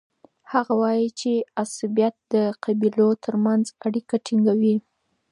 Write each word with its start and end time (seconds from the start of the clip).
هغه 0.51 0.73
وایي 0.81 1.07
چي 1.19 1.33
عصبيت 1.61 2.15
د 2.33 2.35
قبیلو 2.63 3.09
ترمنځ 3.25 3.65
اړیکه 3.85 4.15
ټینګوي. 4.25 4.75